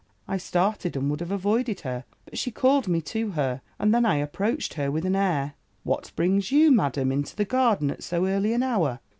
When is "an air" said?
5.05-5.53